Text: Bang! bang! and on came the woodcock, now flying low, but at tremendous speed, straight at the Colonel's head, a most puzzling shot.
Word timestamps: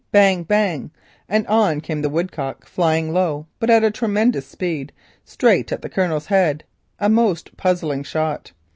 Bang! 0.11 0.41
bang! 0.41 0.89
and 1.29 1.45
on 1.45 1.79
came 1.79 2.01
the 2.01 2.09
woodcock, 2.09 2.61
now 2.63 2.67
flying 2.67 3.13
low, 3.13 3.45
but 3.59 3.69
at 3.69 3.93
tremendous 3.93 4.47
speed, 4.47 4.91
straight 5.25 5.71
at 5.71 5.83
the 5.83 5.89
Colonel's 5.89 6.25
head, 6.25 6.63
a 6.97 7.07
most 7.07 7.55
puzzling 7.55 8.01
shot. 8.01 8.51